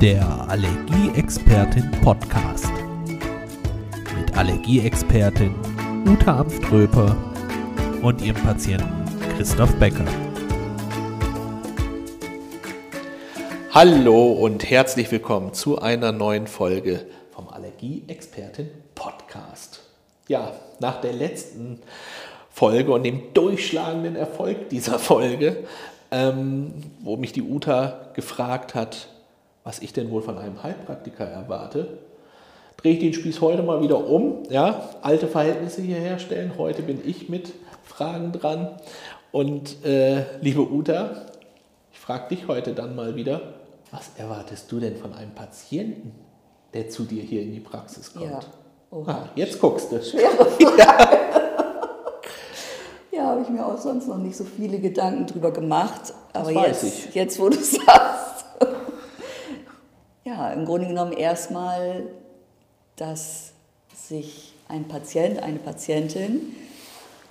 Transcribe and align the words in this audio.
Der 0.00 0.46
Allergieexpertin 0.50 1.90
Podcast. 2.02 2.70
Mit 4.14 4.36
Allergieexpertin 4.36 5.54
Uta 6.06 6.40
Amströper 6.40 7.16
und 8.02 8.20
ihrem 8.20 8.36
Patienten 8.42 9.06
Christoph 9.34 9.74
Becker. 9.76 10.04
Hallo 13.70 14.32
und 14.32 14.68
herzlich 14.68 15.10
willkommen 15.10 15.54
zu 15.54 15.78
einer 15.78 16.12
neuen 16.12 16.46
Folge 16.46 17.06
vom 17.30 17.48
Allergieexpertin 17.48 18.68
Podcast. 18.94 19.80
Ja, 20.28 20.52
nach 20.78 21.00
der 21.00 21.14
letzten 21.14 21.80
Folge 22.50 22.92
und 22.92 23.02
dem 23.04 23.32
durchschlagenden 23.32 24.14
Erfolg 24.14 24.68
dieser 24.68 24.98
Folge, 24.98 25.64
ähm, 26.10 26.74
wo 27.00 27.16
mich 27.16 27.32
die 27.32 27.42
Uta 27.42 28.10
gefragt 28.12 28.74
hat, 28.74 29.08
was 29.66 29.80
ich 29.80 29.92
denn 29.92 30.12
wohl 30.12 30.22
von 30.22 30.38
einem 30.38 30.62
Heilpraktiker 30.62 31.24
erwarte, 31.24 31.98
drehe 32.76 32.92
ich 32.92 33.00
den 33.00 33.12
Spieß 33.12 33.40
heute 33.40 33.64
mal 33.64 33.82
wieder 33.82 34.06
um. 34.06 34.44
Ja, 34.48 34.90
alte 35.02 35.26
Verhältnisse 35.26 35.82
hier 35.82 35.96
herstellen. 35.96 36.52
Heute 36.56 36.82
bin 36.82 37.00
ich 37.04 37.28
mit 37.28 37.52
Fragen 37.82 38.30
dran. 38.30 38.76
Und 39.32 39.84
äh, 39.84 40.22
liebe 40.40 40.60
Uta, 40.60 41.26
ich 41.92 41.98
frage 41.98 42.28
dich 42.28 42.46
heute 42.46 42.74
dann 42.74 42.94
mal 42.94 43.16
wieder, 43.16 43.40
was 43.90 44.10
erwartest 44.16 44.70
du 44.70 44.78
denn 44.78 44.94
von 44.96 45.12
einem 45.14 45.32
Patienten, 45.32 46.12
der 46.72 46.88
zu 46.88 47.02
dir 47.02 47.24
hier 47.24 47.42
in 47.42 47.50
die 47.52 47.60
Praxis 47.60 48.12
kommt? 48.12 48.30
Ja. 48.30 48.40
Ah, 49.04 49.28
jetzt 49.34 49.60
guckst 49.60 49.90
du. 49.90 50.00
Schwere 50.00 50.44
Frage. 50.44 51.18
Ja, 53.10 53.24
habe 53.24 53.42
ich 53.42 53.48
mir 53.48 53.66
auch 53.66 53.78
sonst 53.78 54.06
noch 54.06 54.18
nicht 54.18 54.36
so 54.36 54.44
viele 54.44 54.78
Gedanken 54.78 55.26
drüber 55.26 55.50
gemacht. 55.50 56.14
Aber 56.32 56.52
jetzt, 56.52 57.14
jetzt, 57.14 57.40
wo 57.40 57.48
du 57.48 57.56
sagst. 57.60 58.15
Ja, 60.26 60.50
im 60.50 60.64
Grunde 60.64 60.88
genommen 60.88 61.12
erstmal, 61.12 62.02
dass 62.96 63.52
sich 63.94 64.54
ein 64.66 64.88
Patient, 64.88 65.40
eine 65.40 65.60
Patientin 65.60 66.56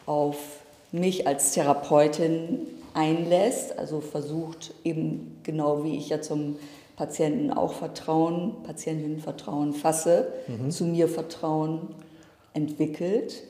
auf 0.06 0.38
mich 0.94 1.28
als 1.28 1.52
Therapeutin 1.52 2.60
einlässt, 2.94 3.78
also 3.78 4.00
versucht 4.00 4.74
eben 4.86 5.42
genau 5.44 5.84
wie 5.84 5.98
ich 5.98 6.08
ja 6.08 6.22
zum 6.22 6.56
Patienten 6.96 7.52
auch 7.52 7.74
Vertrauen, 7.74 8.64
Patientinnenvertrauen 8.64 9.74
fasse, 9.74 10.32
zu 10.70 10.86
mir 10.86 11.10
Vertrauen 11.10 11.90
entwickelt, 12.54 13.44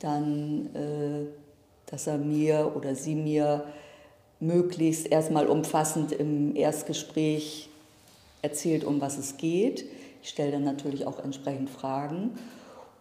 dann, 0.00 0.74
äh, 0.74 1.26
dass 1.88 2.08
er 2.08 2.18
mir 2.18 2.72
oder 2.74 2.96
sie 2.96 3.14
mir 3.14 3.62
möglichst 4.40 5.06
erstmal 5.06 5.46
umfassend 5.46 6.10
im 6.10 6.56
Erstgespräch 6.56 7.70
erzählt, 8.46 8.84
um 8.84 9.00
was 9.00 9.18
es 9.18 9.36
geht. 9.36 9.84
Ich 10.22 10.28
stelle 10.28 10.52
dann 10.52 10.64
natürlich 10.64 11.06
auch 11.06 11.18
entsprechend 11.18 11.68
Fragen. 11.68 12.32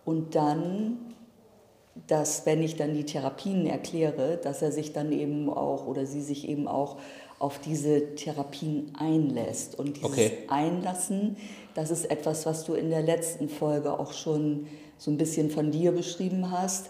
Und 0.03 0.35
dann, 0.35 0.97
dass 2.07 2.45
wenn 2.45 2.63
ich 2.63 2.75
dann 2.75 2.93
die 2.93 3.05
Therapien 3.05 3.67
erkläre, 3.67 4.37
dass 4.37 4.61
er 4.61 4.71
sich 4.71 4.91
dann 4.91 5.11
eben 5.11 5.49
auch 5.49 5.85
oder 5.85 6.05
sie 6.05 6.21
sich 6.21 6.47
eben 6.47 6.67
auch 6.67 6.97
auf 7.37 7.59
diese 7.59 8.15
Therapien 8.15 8.91
einlässt. 8.97 9.77
Und 9.77 9.97
dieses 9.97 10.09
Okay. 10.09 10.31
Einlassen, 10.47 11.37
das 11.75 11.91
ist 11.91 12.09
etwas, 12.09 12.45
was 12.45 12.65
du 12.65 12.73
in 12.73 12.89
der 12.89 13.03
letzten 13.03 13.49
Folge 13.49 13.99
auch 13.99 14.13
schon 14.13 14.67
so 14.97 15.11
ein 15.11 15.17
bisschen 15.17 15.51
von 15.51 15.71
dir 15.71 15.91
beschrieben 15.91 16.49
hast. 16.51 16.89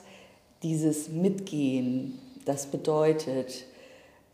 Dieses 0.64 1.10
Mitgehen, 1.10 2.20
das 2.46 2.68
bedeutet, 2.68 3.66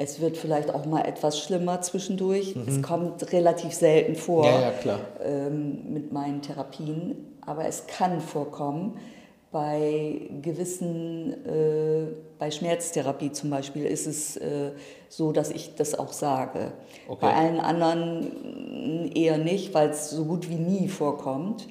es 0.02 0.20
wird 0.20 0.38
vielleicht 0.38 0.74
auch 0.74 0.86
mal 0.86 1.02
etwas 1.06 1.40
schlimmer 1.40 1.82
zwischendurch. 1.82 2.56
Es 2.68 2.82
kommt 2.82 3.32
relativ 3.32 3.74
selten 3.74 4.16
vor 4.16 4.46
Mhm. 4.46 4.62
Ja, 4.62 4.74
ja, 4.84 5.00
ähm, 5.24 5.94
mit 5.94 6.12
meinen 6.12 6.42
Therapien, 6.42 7.38
aber 7.46 7.66
es 7.66 7.88
kann 7.88 8.20
vorkommen. 8.20 8.98
Bei 9.52 10.30
gewissen, 10.42 11.34
äh, 11.46 12.08
bei 12.40 12.52
Schmerztherapie 12.52 13.34
zum 13.34 13.50
Beispiel 13.50 13.86
ist 13.86 14.08
es 14.08 14.38
äh, 14.38 14.72
so, 15.10 15.34
dass 15.34 15.52
ich 15.52 15.76
das 15.76 15.98
auch 16.00 16.14
sage. 16.14 16.72
Okay. 17.10 17.20
Bei 17.20 17.34
allen 17.34 17.60
anderen 17.60 19.12
eher 19.14 19.38
nicht, 19.38 19.74
weil 19.74 19.90
es 19.90 20.10
so 20.10 20.24
gut 20.24 20.50
wie 20.50 20.56
nie 20.56 20.88
vorkommt. 20.88 21.68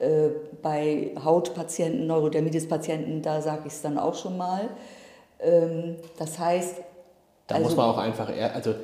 Äh, 0.00 0.30
bei 0.60 1.12
Hautpatienten, 1.24 2.08
Neurodermitis-Patienten, 2.08 3.22
da 3.22 3.40
sage 3.40 3.62
ich 3.66 3.74
es 3.74 3.82
dann 3.82 3.96
auch 3.96 4.14
schon 4.16 4.36
mal. 4.36 4.68
Ähm, 5.40 5.96
das 6.18 6.38
heißt, 6.38 6.76
Da 7.50 7.56
Also- 7.56 7.66
muss 7.68 7.76
man 7.76 7.86
auch 7.86 7.98
einfach 7.98 8.34
ehr, 8.34 8.54
also 8.54 8.74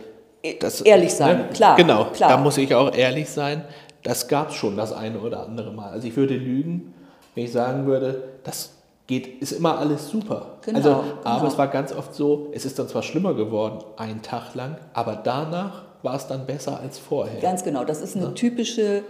das, 0.59 0.81
ehrlich 0.81 1.15
sein, 1.15 1.51
klar, 1.51 1.77
Genau, 1.77 2.07
klar. 2.07 2.31
da 2.31 2.37
muss 2.37 2.59
ich 2.59 2.75
auch 2.75 2.93
ehrlich 2.95 3.31
sein. 3.31 3.65
Das 4.03 4.27
gab 4.29 4.51
es 4.51 4.57
schon 4.57 4.77
das 4.77 4.93
eine 4.93 5.21
oder 5.21 5.45
andere 5.45 5.73
Mal. 5.73 5.91
Also 5.91 6.09
ich 6.09 6.17
würde 6.17 6.35
lügen, 6.35 6.93
wenn 7.35 7.45
ich 7.45 7.53
sagen 7.53 7.87
würde, 7.87 8.25
das 8.43 8.73
geht, 9.07 9.41
ist 9.41 9.53
immer 9.53 9.79
alles 9.79 10.09
super. 10.09 10.59
Genau, 10.65 10.79
also, 10.79 10.91
aber 11.23 11.37
genau. 11.39 11.47
es 11.47 11.59
war 11.59 11.69
ganz 11.69 11.93
oft 11.93 12.13
so, 12.15 12.49
es 12.53 12.65
ist 12.65 12.77
dann 12.79 12.89
zwar 12.89 13.03
schlimmer 13.03 13.35
geworden, 13.35 13.79
einen 13.97 14.23
Tag 14.23 14.55
lang, 14.57 14.79
aber 14.95 15.15
danach 15.23 15.85
war 16.03 16.17
es 16.17 16.27
dann 16.27 16.45
besser 16.45 16.81
als 16.81 16.99
vorher. 16.99 17.41
Ganz 17.41 17.63
genau, 17.63 17.85
das 17.85 18.01
ist 18.01 18.17
eine 18.17 18.35
typische 18.35 19.05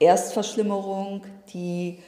Erstverschlimmerung, 0.00 1.22
die 1.52 1.98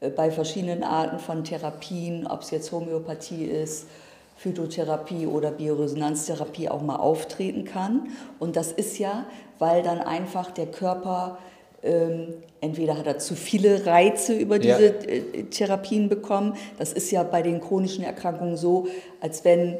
äh, 0.00 0.08
bei 0.08 0.30
verschiedenen 0.30 0.84
Arten 0.84 1.18
von 1.18 1.44
Therapien, 1.44 2.26
ob 2.26 2.42
es 2.42 2.50
jetzt 2.50 2.72
Homöopathie 2.72 3.44
ist, 3.44 3.88
Phytotherapie 4.36 5.26
oder 5.26 5.50
Bioresonanztherapie 5.50 6.68
auch 6.68 6.82
mal 6.82 6.96
auftreten 6.96 7.64
kann. 7.64 8.08
Und 8.38 8.56
das 8.56 8.72
ist 8.72 8.98
ja, 8.98 9.24
weil 9.58 9.82
dann 9.82 10.00
einfach 10.00 10.50
der 10.50 10.66
Körper, 10.66 11.38
ähm, 11.82 12.34
entweder 12.60 12.98
hat 12.98 13.06
er 13.06 13.18
zu 13.18 13.34
viele 13.34 13.86
Reize 13.86 14.34
über 14.34 14.56
Ja. 14.62 14.76
diese 14.76 14.88
äh, 15.08 15.44
Therapien 15.44 16.08
bekommen. 16.08 16.54
Das 16.78 16.92
ist 16.92 17.10
ja 17.10 17.22
bei 17.22 17.42
den 17.42 17.60
chronischen 17.60 18.04
Erkrankungen 18.04 18.56
so, 18.56 18.86
als 19.20 19.44
wenn 19.44 19.78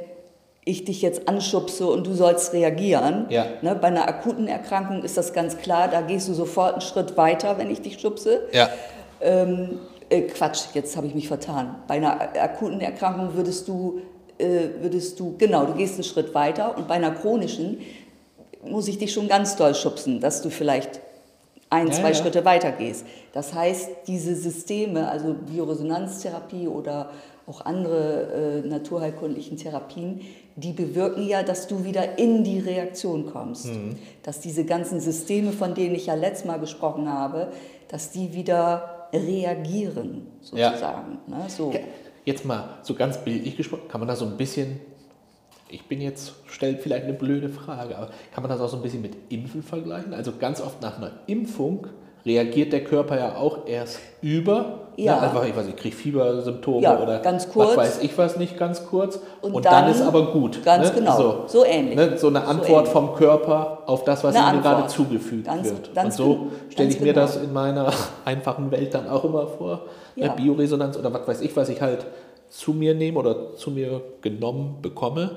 ich 0.69 0.85
dich 0.85 1.01
jetzt 1.01 1.29
anschubse 1.29 1.87
und 1.87 2.07
du 2.09 2.15
sollst 2.15 2.53
reagieren. 2.53 3.27
Ja. 3.29 3.47
Ne, 3.63 3.77
bei 3.77 3.87
einer 3.89 4.09
akuten 4.09 4.49
Erkrankung 4.49 5.05
ist 5.05 5.17
das 5.17 5.33
ganz 5.33 5.59
klar, 5.59 5.87
da 5.89 6.01
gehst 6.01 6.29
du 6.29 6.35
sofort 6.35 6.73
einen 6.73 6.81
Schritt 6.81 7.17
weiter, 7.17 7.57
wenn 7.59 7.71
ich 7.71 7.83
dich 7.83 8.01
schubse. 8.01 8.49
Ja, 8.53 8.69
Ähm, 9.21 9.79
äh, 10.11 10.23
Quatsch, 10.23 10.65
jetzt 10.75 10.97
habe 10.97 11.07
ich 11.07 11.15
mich 11.15 11.29
vertan. 11.29 11.77
Bei 11.87 11.95
einer 11.95 12.21
akuten 12.41 12.81
Erkrankung 12.81 13.35
würdest 13.35 13.67
du, 13.69 14.01
würdest 14.39 15.19
du, 15.19 15.35
genau, 15.39 15.65
du 15.67 15.75
gehst 15.75 15.95
einen 15.95 16.05
Schritt 16.05 16.35
weiter 16.35 16.77
und 16.77 16.89
bei 16.89 16.95
einer 16.95 17.13
chronischen 17.13 17.79
muss 18.65 18.89
ich 18.89 18.99
dich 18.99 19.13
schon 19.13 19.29
ganz 19.29 19.57
doll 19.57 19.75
schubsen, 19.75 20.21
dass 20.21 20.43
du 20.43 20.51
vielleicht 20.51 21.01
ein, 21.71 21.89
Ja, 21.89 21.93
zwei 21.95 22.09
ja. 22.09 22.15
Schritte 22.15 22.45
weiter 22.45 22.73
gehst. 22.73 23.05
Das 23.33 23.55
heißt, 23.55 23.89
diese 24.07 24.35
Systeme, 24.35 25.09
also 25.09 25.35
Bioresonanztherapie 25.35 26.69
oder 26.69 27.11
auch 27.47 27.65
andere 27.65 28.63
äh, 28.65 28.69
naturheilkundlichen 28.69 29.57
Therapien, 29.57 30.21
die 30.57 30.73
bewirken 30.73 31.27
ja, 31.29 31.43
dass 31.43 31.67
du 31.69 31.85
wieder 31.85 32.19
in 32.19 32.43
die 32.45 32.59
Reaktion 32.59 33.27
kommst. 33.27 33.67
Mhm. 33.67 33.97
Dass 34.23 34.41
diese 34.41 34.65
ganzen 34.65 35.01
Systeme, 35.01 35.53
von 35.53 35.75
denen 35.75 35.95
ich 35.95 36.07
ja 36.07 36.15
letztes 36.15 36.45
Mal 36.47 36.59
gesprochen 36.59 37.13
habe, 37.13 37.49
dass 37.89 38.11
die 38.11 38.33
wieder 38.33 39.09
reagieren, 39.13 40.27
Ja. 40.53 40.71
sozusagen. 40.71 41.19
Ne? 41.27 41.45
So. 41.49 41.73
Jetzt 42.27 42.45
mal 42.45 42.79
so 42.83 42.95
ganz 42.95 43.25
bildlich 43.25 43.57
gesprochen, 43.57 43.89
kann 43.89 44.01
man 44.01 44.09
da 44.09 44.17
so 44.17 44.27
ein 44.27 44.37
bisschen, 44.37 44.81
ich 45.69 45.87
bin 45.87 46.01
jetzt, 46.01 46.35
stellt 46.49 46.81
vielleicht 46.81 47.05
eine 47.05 47.15
blöde 47.15 47.49
Frage, 47.49 47.97
aber 47.97 48.11
kann 48.35 48.43
man 48.43 48.51
das 48.51 48.61
auch 48.61 48.69
so 48.69 48.77
ein 48.77 48.83
bisschen 48.83 49.01
mit 49.01 49.17
Impfen 49.29 49.63
vergleichen? 49.63 50.13
Also 50.13 50.33
ganz 50.37 50.61
oft 50.61 50.83
nach 50.83 50.99
einer 50.99 51.13
Impfung 51.29 51.87
reagiert 52.27 52.73
der 52.73 52.83
Körper 52.85 53.17
ja 53.19 53.37
auch 53.37 53.67
erst 53.67 54.01
über, 54.21 54.81
Ja. 54.97 55.15
ne, 55.17 55.23
einfach, 55.23 55.47
ich 55.47 55.57
weiß 55.57 55.67
nicht, 55.67 55.77
kriegt 55.79 55.95
Fiebersymptome 55.95 56.83
Ja, 56.83 57.01
oder 57.01 57.21
ganz 57.21 57.49
kurz. 57.49 57.69
was 57.71 57.77
weiß 57.77 57.99
ich 58.03 58.19
was 58.19 58.37
nicht, 58.37 58.59
ganz 58.59 58.85
kurz 58.87 59.21
und, 59.43 59.55
Und 59.55 59.65
dann, 59.65 59.85
dann 59.85 59.91
ist 59.93 60.03
aber 60.03 60.33
gut. 60.33 60.63
ganz 60.65 60.89
ne? 60.89 60.95
genau, 60.97 61.17
so, 61.17 61.35
so 61.47 61.65
ähnlich. 61.65 61.95
Ne? 61.95 62.19
So 62.19 62.27
eine 62.29 62.41
So 62.41 62.47
Antwort 62.47 62.71
ähnlich. 62.89 62.93
vom 62.93 63.15
Körper 63.15 63.83
auf 63.87 64.03
das, 64.05 64.25
was 64.25 64.35
Eine 64.35 64.59
ihm 64.59 64.63
gerade 64.63 64.89
zugefügt 64.89 65.47
Ganz- 65.47 65.71
wird. 65.71 65.95
ganz 65.95 66.19
und 66.19 66.27
so 66.27 66.47
stelle 66.71 66.89
ich 66.89 67.01
mir 67.01 67.13
genau. 67.15 67.21
das 67.27 67.37
in 67.37 67.53
meiner 67.53 67.93
einfachen 68.25 68.71
Welt 68.73 68.93
dann 68.93 69.09
auch 69.09 69.25
immer 69.25 69.47
vor. 69.47 69.83
Ja. 70.17 70.29
Ne? 70.29 70.33
Bioresonanz 70.37 70.97
oder 70.99 71.13
was 71.15 71.29
weiß 71.29 71.41
ich, 71.43 71.55
was 71.57 71.69
ich 71.69 71.81
halt 71.81 72.07
zu 72.49 72.73
mir 72.73 72.95
nehme 72.95 73.19
oder 73.19 73.55
zu 73.57 73.71
mir 73.71 74.01
genommen 74.23 74.79
bekomme. 74.83 75.31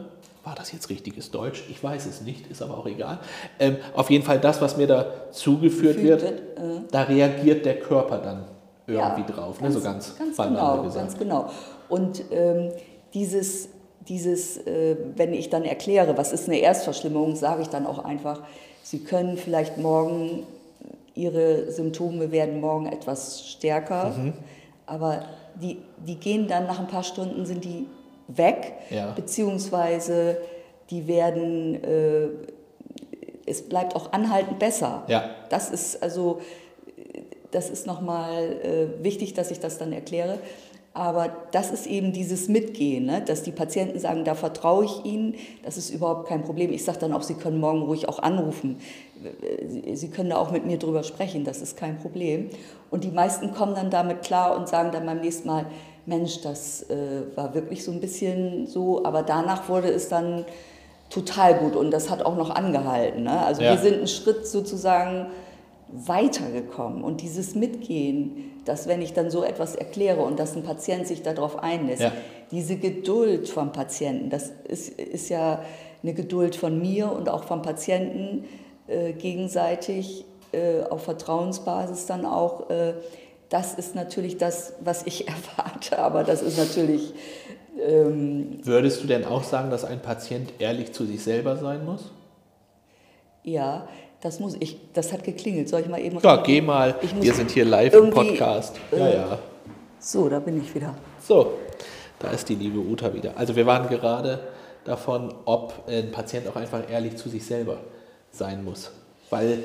War 0.50 0.56
das 0.56 0.72
jetzt 0.72 0.90
richtiges 0.90 1.30
Deutsch? 1.30 1.64
Ich 1.70 1.84
weiß 1.84 2.08
es 2.08 2.22
nicht, 2.22 2.48
ist 2.48 2.64
aber 2.64 2.76
auch 2.76 2.88
egal. 2.88 3.20
Ähm, 3.60 3.78
auf 3.94 4.10
jeden 4.10 4.26
Fall 4.26 4.40
das, 4.40 4.60
was 4.62 4.78
mir 4.78 4.88
da 4.88 5.06
zugeführt 5.30 6.02
wird, 6.02 6.24
wird, 6.24 6.40
äh. 6.58 6.82
da 6.90 7.04
reagiert 7.04 7.68
der 7.68 7.80
Körper 7.80 8.18
dann 8.18 8.46
Ja, 8.88 9.16
irgendwie 9.16 9.32
drauf. 9.32 9.62
ne? 9.62 9.72
So 9.72 9.80
ganz, 9.80 10.18
ganz 10.18 10.36
genau, 10.38 10.82
gesagt. 10.82 11.06
ganz 11.06 11.20
genau. 11.20 11.52
Und 11.88 12.24
ähm, 12.32 12.72
dieses, 13.14 13.70
dieses 14.08 14.58
äh, 14.66 14.96
wenn 15.16 15.36
ich 15.36 15.52
dann 15.52 15.66
erkläre, 15.66 16.18
was 16.18 16.32
ist 16.32 16.48
eine 16.48 16.58
Erstverschlimmerung, 16.58 17.36
sage 17.36 17.62
ich 17.62 17.68
dann 17.70 17.86
auch 17.86 18.04
einfach, 18.04 18.42
Sie 18.82 19.04
können 19.04 19.38
vielleicht 19.38 19.78
morgen, 19.78 20.48
Ihre 21.14 21.72
Symptome 21.72 22.32
werden 22.32 22.60
morgen 22.60 22.88
etwas 22.88 23.48
stärker, 23.48 24.16
Mhm. 24.18 24.34
aber 24.88 25.26
die, 25.62 25.78
die 26.08 26.16
gehen 26.16 26.48
dann 26.48 26.66
nach 26.66 26.80
ein 26.80 26.88
paar 26.88 27.04
Stunden, 27.04 27.46
sind 27.46 27.64
die 27.64 27.86
weg, 28.38 28.74
Ja. 28.90 29.12
beziehungsweise 29.12 30.38
die 30.90 31.08
werden, 31.08 31.84
äh, 31.84 32.28
es 33.46 33.62
bleibt 33.68 33.96
auch 33.96 34.12
anhaltend 34.14 34.60
besser. 34.60 35.04
Ja. 35.08 35.30
Das 35.50 35.70
ist 35.70 36.02
also, 36.02 36.40
das 37.52 37.70
ist 37.70 37.88
nochmal 37.88 38.44
äh, 38.64 39.04
wichtig, 39.04 39.34
dass 39.34 39.52
ich 39.52 39.60
das 39.60 39.78
dann 39.78 39.92
erkläre. 39.92 40.40
Aber 40.94 41.30
das 41.52 41.72
ist 41.72 41.86
eben 41.86 42.12
dieses 42.14 42.48
Mitgehen, 42.50 43.06
ne? 43.06 43.22
dass 43.22 43.44
die 43.44 43.52
Patienten 43.52 44.00
sagen, 44.00 44.26
da 44.26 44.34
vertraue 44.34 44.86
ich 44.86 45.06
Ihnen, 45.06 45.36
das 45.64 45.78
ist 45.78 45.92
überhaupt 45.92 46.28
kein 46.28 46.44
Problem. 46.44 46.74
Ich 46.74 46.84
sage 46.84 46.98
dann 47.00 47.14
auch, 47.14 47.22
Sie 47.22 47.36
können 47.36 47.60
morgen 47.60 47.84
ruhig 47.84 48.10
auch 48.10 48.20
anrufen. 48.20 48.78
Sie 49.94 50.10
können 50.10 50.32
da 50.32 50.38
auch 50.38 50.52
mit 50.52 50.66
mir 50.66 50.78
drüber 50.78 51.04
sprechen, 51.04 51.44
das 51.44 51.62
ist 51.62 51.78
kein 51.78 52.00
Problem. 52.00 52.50
Und 52.90 53.04
die 53.04 53.12
meisten 53.12 53.54
kommen 53.54 53.76
dann 53.76 53.92
damit 53.92 54.24
klar 54.24 54.58
und 54.58 54.68
sagen 54.68 54.92
dann 54.92 55.06
beim 55.06 55.22
nächsten 55.22 55.48
Mal, 55.48 55.66
Mensch, 56.06 56.42
das 56.42 56.90
äh, 56.90 56.96
war 57.36 57.54
wirklich 57.54 57.84
so 57.84 57.92
ein 57.92 58.00
bisschen 58.00 58.68
so, 58.68 59.04
aber 59.06 59.24
danach 59.24 59.70
wurde 59.70 59.90
es 59.90 60.10
dann 60.10 60.46
total 61.10 61.56
gut 61.56 61.76
und 61.76 61.92
das 61.92 62.10
hat 62.10 62.24
auch 62.24 62.36
noch 62.36 62.50
angehalten. 62.50 63.24
Ne? 63.24 63.46
Also 63.46 63.62
ja. 63.62 63.72
wir 63.72 63.78
sind 63.80 63.96
einen 63.96 64.08
Schritt 64.08 64.48
sozusagen 64.48 65.28
weitergekommen 65.92 67.04
und 67.04 67.22
dieses 67.22 67.56
Mitgehen, 67.56 68.52
dass 68.66 68.88
wenn 68.88 69.02
ich 69.02 69.14
dann 69.14 69.32
so 69.32 69.44
etwas 69.44 69.76
erkläre 69.76 70.22
und 70.22 70.40
dass 70.40 70.56
ein 70.56 70.64
Patient 70.64 71.08
sich 71.08 71.24
darauf 71.24 71.58
einlässt, 71.64 72.04
ja. 72.04 72.12
diese 72.52 72.76
Geduld 72.76 73.50
vom 73.50 73.72
Patienten, 73.72 74.30
das 74.30 74.52
ist, 74.68 75.00
ist 75.00 75.30
ja 75.30 75.64
eine 76.04 76.14
Geduld 76.14 76.56
von 76.56 76.80
mir 76.80 77.12
und 77.12 77.28
auch 77.28 77.44
vom 77.44 77.64
Patienten 77.64 78.46
äh, 78.88 79.14
gegenseitig 79.14 80.26
äh, 80.52 80.84
auf 80.84 81.04
Vertrauensbasis 81.04 82.06
dann 82.06 82.26
auch. 82.26 82.70
Äh, 82.70 82.94
das 83.50 83.74
ist 83.74 83.96
natürlich 83.96 84.38
das, 84.38 84.74
was 84.80 85.06
ich 85.06 85.28
erwarte, 85.58 86.00
aber 86.00 86.24
das 86.24 86.42
ist 86.42 86.58
natürlich. 86.58 87.14
Ähm, 87.82 88.60
Würdest 88.64 89.04
du 89.04 89.08
denn 89.08 89.26
auch 89.26 89.44
sagen, 89.44 89.70
dass 89.70 89.86
ein 89.86 90.02
Patient 90.02 90.54
ehrlich 90.60 90.92
zu 90.92 91.06
sich 91.06 91.24
selber 91.24 91.56
sein 91.58 91.86
muss? 91.86 92.12
Ja, 93.44 93.88
das 94.22 94.40
muss 94.40 94.56
ich. 94.60 94.78
Das 94.94 95.14
hat 95.14 95.24
geklingelt. 95.24 95.70
Soll 95.70 95.82
ich 95.82 95.88
mal 95.88 96.02
eben. 96.02 96.20
Ja, 96.20 96.38
geh 96.38 96.62
mal. 96.62 96.96
Wir 97.22 97.34
sind 97.34 97.52
hier 97.52 97.66
live 97.66 97.94
im 97.94 98.10
Podcast. 98.10 98.76
Ja, 98.92 99.08
äh, 99.08 99.16
ja. 99.16 99.40
So, 100.00 100.30
da 100.30 100.40
bin 100.40 100.62
ich 100.62 100.74
wieder. 100.76 100.96
So, 101.22 101.54
da 102.20 102.32
ist 102.32 102.48
die 102.50 102.56
liebe 102.56 102.80
Uta 102.80 103.14
wieder. 103.14 103.34
Also 103.38 103.56
wir 103.56 103.66
waren 103.66 103.88
gerade 103.88 104.40
davon, 104.84 105.34
ob 105.46 105.74
ein 105.88 106.12
Patient 106.12 106.48
auch 106.48 106.56
einfach 106.56 106.90
ehrlich 106.90 107.16
zu 107.16 107.30
sich 107.30 107.46
selber 107.46 107.78
sein 108.32 108.64
muss, 108.64 108.92
weil 109.30 109.60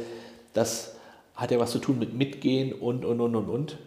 das 0.53 0.94
hat 1.35 1.51
ja 1.51 1.59
was 1.59 1.73
zu 1.73 1.79
tun 1.79 1.99
mit 1.99 2.15
Mitgehen 2.15 2.73
und, 2.73 3.05
und, 3.05 3.21
und, 3.21 3.35
und, 3.35 3.49
und. 3.49 3.79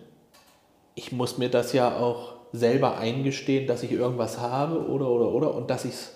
Ich 0.95 1.11
muss 1.11 1.37
mir 1.37 1.49
das 1.49 1.73
ja 1.73 1.97
auch 1.97 2.33
selber 2.51 2.97
eingestehen, 2.97 3.67
dass 3.67 3.83
ich 3.83 3.91
irgendwas 3.91 4.39
habe 4.39 4.87
oder, 4.87 5.09
oder, 5.09 5.31
oder 5.31 5.53
und 5.53 5.69
dass 5.69 5.85
ich 5.85 5.93
es 5.93 6.11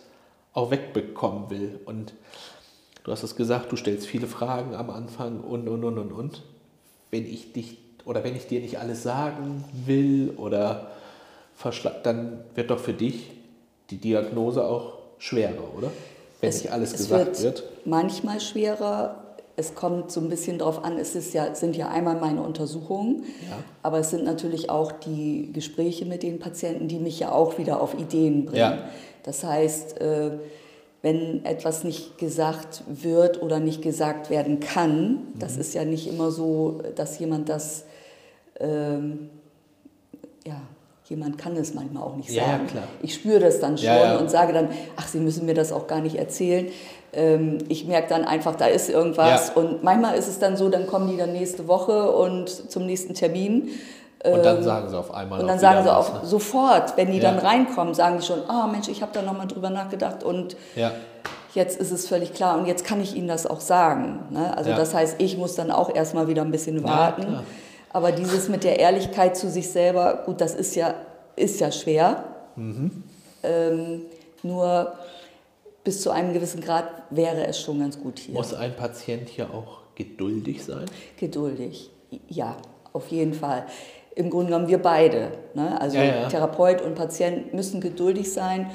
auch 0.54 0.72
wegbekommen 0.72 1.50
will. 1.50 1.80
Und 1.86 2.14
du 3.04 3.12
hast 3.12 3.24
es 3.24 3.36
gesagt, 3.36 3.72
du 3.72 3.76
stellst 3.76 4.08
viele 4.08 4.28
Fragen 4.28 4.76
am 4.76 4.90
Anfang 4.90 5.42
und, 5.42 5.68
und, 5.68 5.84
und, 5.84 5.98
und, 5.98 6.12
und. 6.12 6.44
Wenn 7.12 7.26
ich 7.26 7.54
dich 7.54 7.78
oder 8.06 8.24
wenn 8.24 8.36
ich 8.36 8.48
dir 8.48 8.62
nicht 8.62 8.80
alles 8.80 9.04
sagen 9.04 9.64
will 9.86 10.34
oder 10.38 10.92
verschlag, 11.56 12.04
dann 12.04 12.44
wird 12.56 12.72
doch 12.72 12.80
für 12.80 12.94
dich 12.94 13.30
die 13.90 13.98
Diagnose 13.98 14.66
auch 14.66 14.98
schwerer, 15.20 15.76
oder? 15.78 15.92
Wenn 16.40 16.50
es, 16.50 16.64
nicht 16.64 16.72
alles 16.72 16.94
gesagt 16.94 17.28
wird, 17.28 17.44
wird. 17.44 17.64
Manchmal 17.86 18.40
schwerer, 18.40 19.31
es 19.56 19.76
kommt 19.76 20.12
so 20.12 20.22
ein 20.22 20.30
bisschen 20.30 20.58
darauf 20.58 20.84
an, 20.84 20.98
es 20.98 21.16
ist 21.16 21.34
ja, 21.34 21.54
sind 21.56 21.76
ja 21.76 21.90
einmal 21.90 22.16
meine 22.16 22.42
Untersuchungen, 22.42 23.24
ja. 23.50 23.58
aber 23.84 24.00
es 24.00 24.10
sind 24.10 24.24
natürlich 24.24 24.70
auch 24.70 24.92
die 24.92 25.52
Gespräche 25.54 26.06
mit 26.06 26.24
den 26.24 26.40
Patienten, 26.40 26.88
die 26.88 27.00
mich 27.00 27.20
ja 27.20 27.32
auch 27.32 27.58
wieder 27.58 27.82
auf 27.82 27.94
Ideen 27.94 28.46
bringen. 28.46 28.58
Ja. 28.58 28.84
Das 29.24 29.44
heißt, 29.44 30.00
äh, 30.02 30.32
wenn 31.02 31.44
etwas 31.46 31.84
nicht 31.84 32.18
gesagt 32.18 32.84
wird 32.88 33.42
oder 33.42 33.60
nicht 33.60 33.82
gesagt 33.82 34.30
werden 34.30 34.60
kann, 34.60 35.10
mhm. 35.10 35.40
das 35.40 35.58
ist 35.58 35.74
ja 35.74 35.84
nicht 35.84 36.08
immer 36.08 36.32
so, 36.32 36.82
dass 36.96 37.20
jemand 37.20 37.50
das, 37.50 37.86
ähm, 38.60 39.30
ja, 40.46 40.62
jemand 41.06 41.38
kann 41.38 41.58
es 41.58 41.74
manchmal 41.74 42.04
auch 42.04 42.16
nicht 42.16 42.32
sagen. 42.32 42.68
Ja, 42.74 42.84
ich 43.02 43.16
spüre 43.16 43.40
das 43.40 43.60
dann 43.60 43.78
schon 43.78 44.18
und 44.18 44.32
sage 44.32 44.54
dann, 44.54 44.70
ach, 44.96 45.08
Sie 45.08 45.20
müssen 45.20 45.46
mir 45.46 45.54
das 45.54 45.72
auch 45.72 45.88
gar 45.88 46.02
nicht 46.02 46.16
erzählen. 46.16 46.68
Ähm, 47.14 47.60
ich 47.68 47.86
merke 47.86 48.10
dann 48.10 48.26
einfach, 48.26 48.56
da 48.56 48.66
ist 48.66 48.90
irgendwas. 48.90 49.52
Und 49.52 49.84
manchmal 49.84 50.16
ist 50.16 50.28
es 50.28 50.40
dann 50.40 50.56
so, 50.58 50.70
dann 50.70 50.88
kommen 50.88 51.10
die 51.10 51.18
dann 51.18 51.34
nächste 51.34 51.68
Woche 51.68 52.12
und 52.12 52.50
zum 52.50 52.86
nächsten 52.86 53.14
Termin. 53.14 53.70
Und 54.24 54.46
dann 54.46 54.58
ähm, 54.58 54.64
sagen 54.64 54.90
sie 54.90 54.98
auf 54.98 55.14
einmal. 55.14 55.42
Und 55.42 55.48
dann 55.48 55.60
sagen 55.60 55.84
sie 55.84 55.94
auch 55.94 56.22
ne? 56.22 56.28
sofort, 56.28 56.96
wenn 56.96 57.12
die 57.12 57.20
dann 57.20 57.40
reinkommen, 57.40 57.94
sagen 57.94 58.18
die 58.20 58.26
schon, 58.26 58.40
ah 58.48 58.66
oh, 58.66 58.72
Mensch, 58.72 58.88
ich 58.88 59.02
habe 59.02 59.12
da 59.14 59.22
nochmal 59.22 59.48
drüber 59.48 59.70
nachgedacht 59.70 60.24
und 60.24 60.56
jetzt 61.54 61.80
ist 61.80 61.92
es 61.92 62.08
völlig 62.08 62.34
klar 62.34 62.58
und 62.58 62.66
jetzt 62.66 62.86
kann 62.86 63.02
ich 63.02 63.16
Ihnen 63.16 63.28
das 63.28 63.46
auch 63.48 63.60
sagen. 63.60 64.20
Ne? 64.30 64.56
Also 64.56 64.72
das 64.72 64.94
heißt, 64.94 65.16
ich 65.20 65.38
muss 65.38 65.56
dann 65.56 65.72
auch 65.72 65.94
erstmal 65.94 66.28
wieder 66.28 66.44
ein 66.44 66.52
bisschen 66.52 66.84
warten. 66.84 67.40
Aber 67.94 68.12
dieses 68.12 68.48
mit 68.48 68.64
der 68.64 68.80
Ehrlichkeit 68.80 69.36
zu 69.36 69.50
sich 69.50 69.70
selber, 69.70 70.24
gut, 70.26 70.40
das 70.40 70.56
ist 70.56 70.76
ja, 70.76 70.94
ist 71.36 71.60
ja 71.60 71.72
schwer. 71.72 72.24
Mhm. 72.56 73.04
Ähm, 73.44 74.02
nur 74.44 74.94
bis 75.84 76.02
zu 76.02 76.12
einem 76.12 76.34
gewissen 76.34 76.62
Grad 76.62 76.86
wäre 77.10 77.48
es 77.48 77.60
schon 77.60 77.80
ganz 77.80 78.00
gut 78.00 78.20
hier. 78.20 78.34
Muss 78.34 78.54
ein 78.54 78.76
Patient 78.76 79.30
hier 79.30 79.54
auch 79.54 79.80
geduldig 79.96 80.64
sein? 80.64 80.86
Geduldig, 81.18 81.90
ja, 82.28 82.58
auf 82.94 83.08
jeden 83.08 83.34
Fall. 83.34 83.66
Im 84.16 84.30
Grunde 84.30 84.48
genommen 84.48 84.68
wir 84.68 84.82
beide, 84.82 85.32
ne? 85.54 85.80
also 85.80 85.98
ja, 85.98 86.04
ja. 86.04 86.28
Therapeut 86.28 86.82
und 86.82 86.96
Patient 86.96 87.54
müssen 87.54 87.80
geduldig 87.82 88.32
sein 88.32 88.70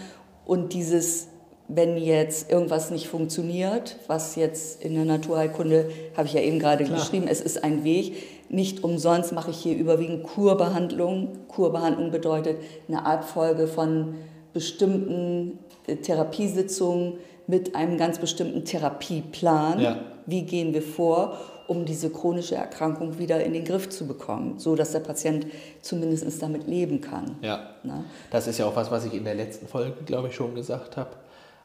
und 0.45 0.73
dieses 0.73 1.29
wenn 1.69 1.97
jetzt 1.97 2.51
irgendwas 2.51 2.91
nicht 2.91 3.09
funktioniert, 3.09 3.97
was 4.07 4.37
jetzt 4.37 4.83
in 4.83 4.95
der 4.95 5.05
Naturheilkunde, 5.05 5.91
habe 6.17 6.29
ich 6.29 6.35
ja 6.35 6.41
eben 6.41 6.59
gerade 6.59 6.85
Klar. 6.85 6.99
geschrieben, 6.99 7.27
es 7.29 7.41
ist 7.41 7.65
ein 7.65 7.83
Weg. 7.83 8.15
Nicht 8.49 8.85
umsonst 8.85 9.33
mache 9.33 9.51
ich 9.51 9.59
hier 9.59 9.77
überwiegend 9.77 10.23
Kurbehandlung. 10.23 11.39
Kurbehandlung 11.49 12.13
bedeutet 12.13 12.59
eine 12.87 13.05
Abfolge 13.05 13.67
von 13.67 14.15
bestimmten 14.53 15.59
Therapiesitzungen 15.87 17.15
mit 17.47 17.75
einem 17.75 17.97
ganz 17.99 18.19
bestimmten 18.19 18.65
Therapieplan. 18.65 19.81
Ja. 19.81 20.01
Wie 20.27 20.43
gehen 20.43 20.75
wir 20.75 20.83
vor, 20.83 21.39
um 21.69 21.85
diese 21.85 22.11
chronische 22.11 22.57
Erkrankung 22.57 23.19
wieder 23.19 23.43
in 23.45 23.53
den 23.53 23.65
Griff 23.65 23.89
zu 23.89 24.07
bekommen, 24.07 24.59
so 24.59 24.77
dass 24.77 24.93
der 24.93 25.01
Patient 25.01 25.47
zumindest 25.83 26.43
damit 26.43 26.67
leben 26.67 27.01
kann. 27.01 27.37
Ja. 27.43 27.71
Na? 27.83 28.05
Das 28.31 28.47
ist 28.47 28.59
ja 28.59 28.67
auch 28.67 28.77
was, 28.77 28.91
was 28.91 29.05
ich 29.05 29.15
in 29.15 29.25
der 29.25 29.35
letzten 29.35 29.67
Folge, 29.67 29.95
glaube 30.05 30.29
ich, 30.29 30.35
schon 30.35 30.55
gesagt 30.55 30.97
habe 30.97 31.11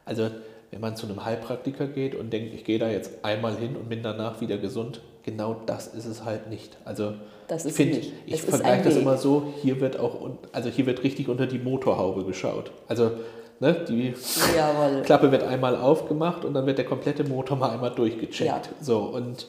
also 0.04 0.28
wenn 0.70 0.80
man 0.80 0.96
zu 0.96 1.06
einem 1.06 1.24
Heilpraktiker 1.24 1.86
geht 1.86 2.14
und 2.14 2.32
denkt, 2.32 2.54
ich 2.54 2.64
gehe 2.64 2.78
da 2.78 2.88
jetzt 2.88 3.10
einmal 3.22 3.56
hin 3.56 3.76
und 3.76 3.88
bin 3.88 4.02
danach 4.02 4.40
wieder 4.40 4.56
gesund, 4.56 5.02
genau 5.22 5.54
das 5.66 5.88
ist 5.88 6.06
es 6.06 6.24
halt 6.24 6.48
nicht. 6.48 6.78
Also 6.84 7.12
das 7.46 7.66
ich 7.66 7.74
finde, 7.74 8.00
ich 8.24 8.42
vergleiche 8.42 8.84
das 8.84 8.96
immer 8.96 9.18
so, 9.18 9.52
hier 9.60 9.80
wird 9.80 9.98
auch, 9.98 10.30
also 10.52 10.70
hier 10.70 10.86
wird 10.86 11.02
richtig 11.02 11.28
unter 11.28 11.46
die 11.46 11.58
Motorhaube 11.58 12.24
geschaut. 12.24 12.72
Also 12.88 13.10
ne, 13.62 13.84
die 13.88 14.14
Jawohl. 14.56 15.02
Klappe 15.02 15.30
wird 15.32 15.44
einmal 15.44 15.76
aufgemacht 15.76 16.44
und 16.44 16.52
dann 16.52 16.66
wird 16.66 16.78
der 16.78 16.84
komplette 16.84 17.24
Motor 17.24 17.56
mal 17.56 17.70
einmal 17.70 17.92
durchgecheckt. 17.92 18.66
Ja. 18.66 18.72
So 18.80 18.98
und 18.98 19.46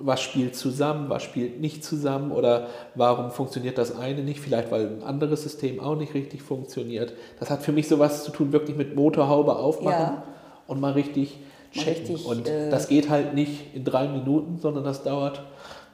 was 0.00 0.20
spielt 0.20 0.56
zusammen, 0.56 1.08
was 1.08 1.22
spielt 1.22 1.60
nicht 1.60 1.84
zusammen 1.84 2.32
oder 2.32 2.66
warum 2.96 3.30
funktioniert 3.30 3.78
das 3.78 3.96
eine 3.96 4.22
nicht, 4.22 4.40
vielleicht 4.40 4.72
weil 4.72 4.88
ein 4.88 5.02
anderes 5.04 5.44
System 5.44 5.78
auch 5.78 5.94
nicht 5.94 6.14
richtig 6.14 6.42
funktioniert. 6.42 7.14
Das 7.38 7.48
hat 7.48 7.62
für 7.62 7.70
mich 7.70 7.86
sowas 7.86 8.24
zu 8.24 8.32
tun, 8.32 8.52
wirklich 8.52 8.76
mit 8.76 8.96
Motorhaube 8.96 9.56
aufmachen 9.56 10.16
ja. 10.16 10.24
und 10.66 10.80
mal 10.80 10.92
richtig 10.92 11.38
checken. 11.70 12.16
Richtig, 12.16 12.26
und 12.26 12.48
äh, 12.48 12.70
das 12.70 12.88
geht 12.88 13.08
halt 13.08 13.34
nicht 13.34 13.74
in 13.74 13.84
drei 13.84 14.08
Minuten, 14.08 14.58
sondern 14.58 14.82
das 14.82 15.04
dauert 15.04 15.42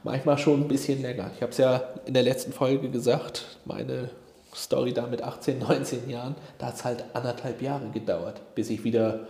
manchmal 0.03 0.39
schon 0.39 0.61
ein 0.61 0.67
bisschen 0.67 0.99
länger. 1.01 1.29
Ich 1.35 1.43
habe 1.43 1.51
es 1.51 1.59
ja 1.59 1.83
in 2.05 2.15
der 2.15 2.23
letzten 2.23 2.53
Folge 2.53 2.89
gesagt, 2.89 3.59
meine 3.65 4.09
Story 4.53 4.93
da 4.93 5.07
mit 5.07 5.23
18, 5.23 5.59
19 5.59 6.09
Jahren, 6.09 6.35
da 6.57 6.67
hat 6.67 6.75
es 6.75 6.83
halt 6.83 7.05
anderthalb 7.13 7.61
Jahre 7.61 7.89
gedauert, 7.89 8.41
bis 8.55 8.69
ich 8.69 8.83
wieder 8.83 9.21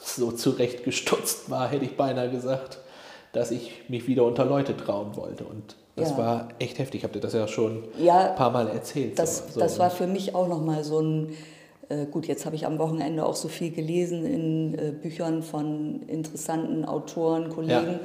so 0.00 0.32
zurechtgestutzt 0.32 1.50
war, 1.50 1.68
hätte 1.68 1.84
ich 1.84 1.96
beinahe 1.96 2.30
gesagt 2.30 2.78
dass 3.32 3.50
ich 3.50 3.88
mich 3.88 4.06
wieder 4.06 4.24
unter 4.24 4.44
Leute 4.44 4.76
trauen 4.76 5.16
wollte. 5.16 5.44
Und 5.44 5.76
das 5.96 6.10
ja. 6.10 6.18
war 6.18 6.48
echt 6.58 6.78
heftig. 6.78 7.00
Ich 7.00 7.04
habe 7.04 7.14
dir 7.14 7.20
das 7.20 7.34
ja 7.34 7.48
schon 7.48 7.84
ja, 7.98 8.30
ein 8.30 8.36
paar 8.36 8.50
Mal 8.50 8.68
erzählt. 8.68 9.18
Das, 9.18 9.52
so. 9.52 9.60
das 9.60 9.78
war 9.78 9.90
für 9.90 10.06
mich 10.06 10.34
auch 10.34 10.48
nochmal 10.48 10.84
so 10.84 11.00
ein, 11.00 11.34
äh, 11.88 12.06
gut, 12.06 12.26
jetzt 12.26 12.46
habe 12.46 12.56
ich 12.56 12.66
am 12.66 12.78
Wochenende 12.78 13.24
auch 13.24 13.36
so 13.36 13.48
viel 13.48 13.70
gelesen 13.70 14.24
in 14.24 14.78
äh, 14.78 14.92
Büchern 14.92 15.42
von 15.42 16.02
interessanten 16.06 16.84
Autoren, 16.84 17.50
Kollegen. 17.50 17.92
Ja. 17.92 18.00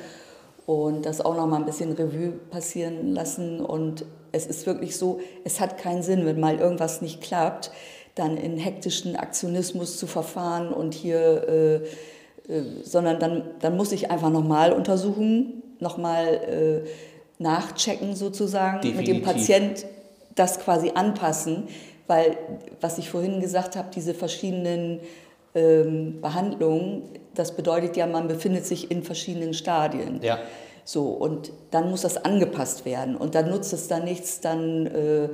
Und 0.66 1.06
das 1.06 1.20
auch 1.20 1.36
nochmal 1.36 1.60
ein 1.60 1.66
bisschen 1.66 1.92
Revue 1.92 2.32
passieren 2.50 3.14
lassen. 3.14 3.60
Und 3.60 4.06
es 4.32 4.46
ist 4.46 4.66
wirklich 4.66 4.98
so, 4.98 5.20
es 5.44 5.60
hat 5.60 5.78
keinen 5.78 6.04
Sinn, 6.04 6.26
wenn 6.26 6.40
mal 6.40 6.60
irgendwas 6.60 7.02
nicht 7.02 7.22
klappt, 7.22 7.72
dann 8.16 8.38
in 8.38 8.58
hektischen 8.58 9.16
Aktionismus 9.16 9.98
zu 9.98 10.08
verfahren 10.08 10.72
und 10.72 10.94
hier 10.94 11.48
äh, 11.50 11.88
äh, 12.48 12.64
sondern 12.84 13.20
dann, 13.20 13.44
dann 13.60 13.78
muss 13.78 13.92
ich 13.94 14.12
einfach 14.12 14.30
nochmal 14.30 14.74
untersuchen, 14.74 15.64
nochmal 15.80 16.84
äh, 16.86 16.90
nachchecken 17.42 18.16
sozusagen, 18.16 18.82
Definitiv. 18.82 18.98
mit 18.98 19.08
dem 19.08 19.22
Patient 19.24 19.86
das 20.36 20.60
quasi 20.60 20.92
anpassen, 20.94 21.68
weil, 22.08 22.38
was 22.82 22.98
ich 22.98 23.10
vorhin 23.10 23.40
gesagt 23.40 23.78
habe, 23.78 23.90
diese 23.96 24.14
verschiedenen 24.14 25.00
ähm, 25.56 26.22
Behandlung, 26.22 27.04
das 27.36 27.56
bedeutet 27.56 27.98
ja, 27.98 28.08
man 28.08 28.28
befindet 28.28 28.66
sich 28.66 28.92
in 28.92 29.04
verschiedenen 29.04 29.54
Stadien. 29.54 30.20
Ja. 30.22 30.40
So, 30.86 31.08
und 31.08 31.52
dann 31.72 31.90
muss 31.90 32.02
das 32.02 32.24
angepasst 32.24 32.86
werden. 32.86 33.16
Und 33.16 33.36
dann 33.36 33.50
nutzt 33.50 33.72
es 33.74 33.88
dann 33.88 34.04
nichts, 34.04 34.42
dann 34.42 34.88
äh, 34.88 35.30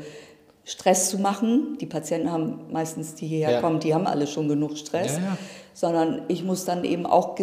Stress 0.64 1.10
zu 1.10 1.18
machen. 1.18 1.78
Die 1.82 1.88
Patienten 1.88 2.32
haben 2.32 2.62
meistens, 2.72 3.16
die 3.16 3.28
hierher 3.28 3.52
Ja. 3.54 3.62
kommen, 3.62 3.80
die 3.80 3.94
haben 3.94 4.06
alle 4.06 4.28
schon 4.28 4.48
genug 4.48 4.78
Stress. 4.78 5.18
Ja, 5.18 5.24
ja. 5.24 5.38
Sondern 5.74 6.22
ich 6.28 6.44
muss 6.44 6.66
dann 6.66 6.84
eben 6.84 7.06
auch, 7.06 7.36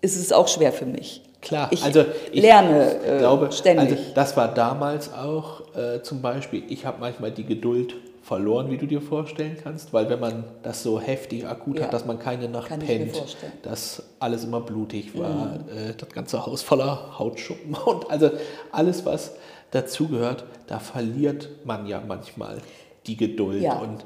ist 0.00 0.16
es 0.16 0.32
auch 0.32 0.48
schwer 0.48 0.72
für 0.72 0.86
mich. 0.86 1.22
Klar, 1.40 1.68
ich 1.70 1.84
also 1.84 2.04
ich 2.32 2.42
lerne 2.42 3.00
äh, 3.04 3.18
glaube, 3.18 3.52
ständig. 3.52 3.96
Also 3.98 4.12
das 4.14 4.36
war 4.36 4.52
damals 4.52 5.12
auch 5.12 5.62
äh, 5.76 6.02
zum 6.02 6.20
Beispiel, 6.20 6.64
ich 6.68 6.84
habe 6.84 6.98
manchmal 6.98 7.30
die 7.30 7.44
Geduld 7.44 7.94
verloren, 8.28 8.70
wie 8.70 8.76
du 8.76 8.86
dir 8.86 9.00
vorstellen 9.00 9.56
kannst, 9.62 9.94
weil 9.94 10.10
wenn 10.10 10.20
man 10.20 10.44
das 10.62 10.82
so 10.82 11.00
heftig 11.00 11.46
akut 11.46 11.78
Ja. 11.78 11.84
hat, 11.86 11.94
dass 11.94 12.04
man 12.04 12.18
keine 12.18 12.46
Nacht 12.48 12.68
Kann 12.68 12.80
pennt. 12.80 13.14
Mhm. 13.14 13.62
dass 13.62 14.02
alles 14.20 14.44
immer 14.44 14.60
blutig 14.60 15.18
war, 15.18 15.60
äh, 15.74 15.94
das 15.96 16.10
ganze 16.10 16.44
Haus 16.44 16.60
voller 16.62 17.18
Hautschuppen 17.18 17.74
und 17.86 18.10
also 18.10 18.30
alles, 18.70 19.06
was 19.06 19.34
dazugehört, 19.70 20.44
da 20.66 20.78
verliert 20.78 21.48
man 21.64 21.86
ja 21.86 22.02
manchmal 22.06 22.58
die 23.06 23.16
Geduld 23.16 23.62
Ja. 23.62 23.78
und 23.78 24.04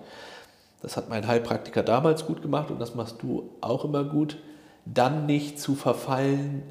das 0.83 0.97
hat 0.97 1.09
mein 1.09 1.27
Heilpraktiker 1.27 1.83
damals 1.83 2.25
gut 2.25 2.43
gemacht 2.43 2.71
und 2.71 2.81
das 2.81 2.95
machst 2.95 3.17
du 3.23 3.51
auch 3.61 3.85
immer 3.85 4.05
gut, 4.05 4.37
dann 4.85 5.27
nicht 5.27 5.59
zu 5.61 5.75
verfallen 5.75 6.63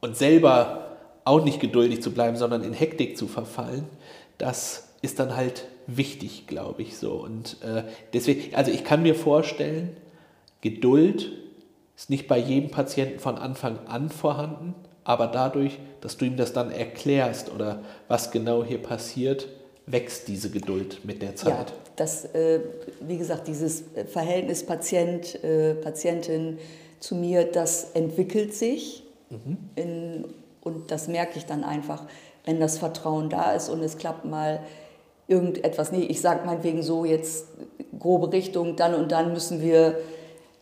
und 0.00 0.16
selber 0.16 0.82
auch 1.24 1.42
nicht 1.44 1.58
geduldig 1.60 2.00
zu 2.00 2.12
bleiben, 2.12 2.36
sondern 2.36 2.62
in 2.62 2.72
Hektik 2.72 3.18
zu 3.18 3.26
verfallen, 3.26 3.84
das 4.38 4.88
ist 5.02 5.18
dann 5.18 5.34
halt 5.36 5.66
wichtig, 5.86 6.46
glaube 6.46 6.82
ich 6.82 6.96
so. 6.96 7.12
Und 7.12 7.56
äh, 7.62 7.84
deswegen, 8.12 8.54
also 8.54 8.70
ich 8.70 8.84
kann 8.84 9.02
mir 9.02 9.14
vorstellen, 9.14 9.96
Geduld 10.60 11.32
ist 11.96 12.10
nicht 12.10 12.28
bei 12.28 12.38
jedem 12.38 12.70
Patienten 12.70 13.18
von 13.20 13.36
Anfang 13.36 13.78
an 13.86 14.10
vorhanden, 14.10 14.74
aber 15.04 15.28
dadurch, 15.28 15.78
dass 16.00 16.16
du 16.16 16.24
ihm 16.24 16.36
das 16.36 16.52
dann 16.52 16.70
erklärst 16.70 17.52
oder 17.54 17.80
was 18.08 18.30
genau 18.30 18.64
hier 18.64 18.78
passiert, 18.78 19.48
wächst 19.86 20.26
diese 20.28 20.50
Geduld 20.50 21.04
mit 21.04 21.22
der 21.22 21.30
Ja, 21.30 21.36
Zeit. 21.36 21.72
das, 21.94 22.24
äh, 22.34 22.60
wie 23.00 23.16
gesagt, 23.16 23.46
dieses 23.46 23.84
Verhältnis 24.12 24.66
Patient, 24.66 25.42
äh, 25.44 25.74
Patientin 25.74 26.58
zu 26.98 27.14
mir, 27.14 27.44
das 27.44 27.92
entwickelt 27.92 28.52
sich. 28.52 29.04
Mhm. 29.30 29.56
In, 29.76 30.24
und 30.62 30.90
das 30.90 31.06
merke 31.06 31.38
ich 31.38 31.46
dann 31.46 31.62
einfach, 31.62 32.02
wenn 32.44 32.58
das 32.58 32.78
Vertrauen 32.78 33.30
da 33.30 33.52
ist 33.52 33.68
und 33.68 33.80
es 33.82 33.96
klappt 33.98 34.24
mal 34.24 34.60
irgendetwas. 35.28 35.92
Nee, 35.92 36.04
ich 36.04 36.20
sage 36.20 36.46
meinetwegen 36.46 36.82
so 36.82 37.04
jetzt 37.04 37.46
grobe 37.98 38.32
Richtung, 38.32 38.76
dann 38.76 38.94
und 38.94 39.12
dann 39.12 39.32
müssen 39.32 39.60
wir 39.60 39.96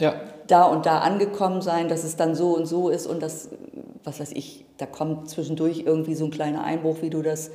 Ja, 0.01 0.15
da 0.47 0.65
und 0.65 0.87
da 0.87 0.99
angekommen 1.01 1.63
sein, 1.63 1.89
dass 1.89 2.05
es 2.05 2.17
dann 2.17 2.35
so 2.35 2.55
und 2.57 2.67
so 2.67 2.89
ist 2.89 3.07
und 3.07 3.23
das, 3.23 3.49
was 4.05 4.21
weiß 4.21 4.33
ich, 4.33 4.65
da 4.79 4.87
kommt 4.87 5.29
zwischendurch 5.31 5.83
irgendwie 5.87 6.15
so 6.15 6.25
ein 6.25 6.31
kleiner 6.31 6.65
Einbruch, 6.65 6.97
wie 7.01 7.11
du 7.11 7.23
das 7.23 7.51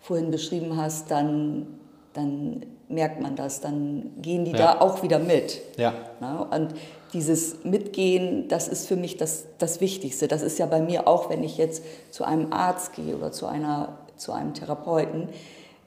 vorhin 0.00 0.30
beschrieben 0.30 0.76
hast, 0.76 1.10
dann, 1.10 1.66
dann 2.14 2.64
merkt 2.88 3.20
man 3.20 3.36
das, 3.36 3.60
dann 3.60 4.10
gehen 4.20 4.44
die 4.44 4.50
Ja. 4.52 4.74
da 4.74 4.80
auch 4.80 5.02
wieder 5.02 5.18
mit. 5.18 5.60
ja, 5.76 5.94
Na, 6.20 6.42
und 6.42 6.74
dieses 7.12 7.62
Mitgehen, 7.64 8.48
das 8.48 8.68
ist 8.68 8.86
für 8.88 8.96
mich 8.96 9.16
das, 9.18 9.44
das 9.58 9.80
Wichtigste. 9.80 10.28
Das 10.28 10.42
ist 10.42 10.58
ja 10.58 10.66
bei 10.66 10.80
mir 10.80 11.06
auch, 11.06 11.28
wenn 11.30 11.42
ich 11.44 11.58
jetzt 11.58 11.84
zu 12.10 12.24
einem 12.24 12.52
Arzt 12.52 12.94
gehe 12.94 13.14
oder 13.16 13.32
zu, 13.32 13.46
einer, 13.46 13.98
zu 14.16 14.32
einem 14.32 14.54
Therapeuten, 14.54 15.28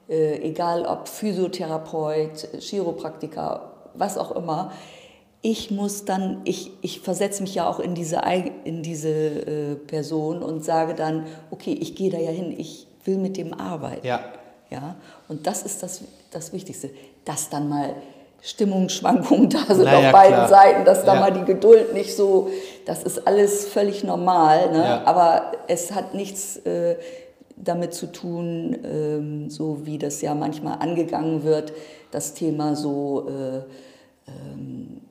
äh, 0.10 0.38
egal 0.42 0.86
ob 0.86 1.08
Physiotherapeut, 1.08 2.48
Chiropraktiker, 2.60 3.72
was 3.94 4.18
auch 4.18 4.32
immer, 4.36 4.72
ich 5.42 5.70
muss 5.70 6.06
dann, 6.06 6.42
ich, 6.44 6.72
ich 6.82 7.02
versetze 7.02 7.44
mich 7.44 7.54
ja 7.56 7.70
auch 7.70 7.80
in 7.80 7.94
diese, 7.94 8.22
in 8.64 8.82
diese 8.82 9.10
äh, 9.10 9.76
Person 9.76 10.42
und 10.42 10.64
sage 10.66 10.96
dann, 10.96 11.26
okay, 11.52 11.74
ich 11.80 11.96
gehe 11.96 12.10
da 12.10 12.18
ja 12.18 12.32
hin, 12.32 12.54
ich 12.58 12.88
will 13.04 13.18
mit 13.18 13.38
dem 13.38 13.54
arbeiten. 13.54 14.06
ja. 14.06 14.20
Ja, 14.72 14.96
und 15.30 15.46
das 15.46 15.62
ist 15.62 15.84
das, 15.84 16.02
das 16.32 16.52
Wichtigste, 16.52 16.90
dass 17.24 17.50
dann 17.52 17.70
mal 17.70 17.94
Stimmungsschwankungen 18.42 19.48
da 19.68 19.74
sind 19.74 19.86
Na 19.86 20.00
ja, 20.02 20.08
auf 20.08 20.12
beiden 20.12 20.34
klar. 20.36 20.48
Seiten, 20.50 20.86
dass 20.86 21.06
da 21.06 21.14
Ja. 21.14 21.20
mal 21.20 21.32
die 21.32 21.44
Geduld 21.46 21.94
nicht 21.94 22.16
so, 22.16 22.50
das 22.86 23.04
ist 23.04 23.28
alles 23.28 23.68
völlig 23.68 24.04
normal, 24.04 24.72
ne? 24.72 24.80
Ja. 24.84 25.02
aber 25.06 25.52
es 25.68 25.92
hat 25.92 26.16
nichts 26.16 26.58
äh, 26.66 26.96
damit 27.58 27.94
zu 27.94 28.12
tun, 28.12 28.78
ähm, 28.84 29.50
so 29.50 29.86
wie 29.86 29.98
das 29.98 30.22
ja 30.22 30.36
manchmal 30.36 30.80
angegangen 30.80 31.44
wird, 31.44 31.74
das 32.12 32.34
Thema 32.34 32.76
so, 32.76 33.28
äh, 33.30 34.32
ähm, 34.32 35.02